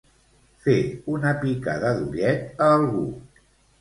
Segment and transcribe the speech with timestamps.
[0.63, 0.77] Fer
[1.17, 3.05] una picada d'ullet a algú